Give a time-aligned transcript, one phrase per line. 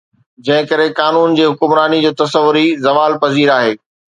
[0.45, 3.73] جنهن ڪري قانون جي حڪمراني جو تصور ئي زوال پذير آهي